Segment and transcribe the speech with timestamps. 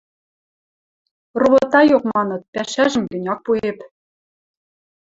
[1.39, 3.77] Ровотайок маныт, пӓшӓжӹм гӹнь ак пуэп.